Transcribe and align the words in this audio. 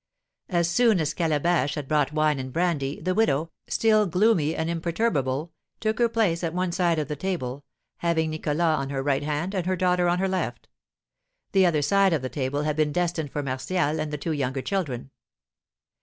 As 0.49 0.67
soon 0.67 0.99
as 0.99 1.13
Calabash 1.13 1.75
had 1.75 1.87
brought 1.87 2.11
wine 2.11 2.39
and 2.39 2.51
brandy, 2.51 2.99
the 2.99 3.13
widow, 3.13 3.51
still 3.67 4.07
gloomy 4.07 4.55
and 4.55 4.67
imperturbable, 4.67 5.51
took 5.79 5.99
her 5.99 6.09
place 6.09 6.43
at 6.43 6.55
one 6.55 6.71
side 6.71 6.97
of 6.97 7.07
the 7.07 7.15
table, 7.15 7.63
having 7.97 8.31
Nicholas 8.31 8.61
on 8.61 8.89
her 8.89 9.03
right 9.03 9.21
hand 9.21 9.53
and 9.53 9.67
her 9.67 9.75
daughter 9.75 10.09
on 10.09 10.17
her 10.17 10.27
left; 10.27 10.67
the 11.51 11.67
other 11.67 11.83
side 11.83 12.13
of 12.13 12.23
the 12.23 12.29
table 12.29 12.63
had 12.63 12.75
been 12.75 12.91
destined 12.91 13.31
for 13.31 13.43
Martial 13.43 13.99
and 13.99 14.11
the 14.11 14.17
two 14.17 14.31
younger 14.33 14.63
children. 14.63 15.11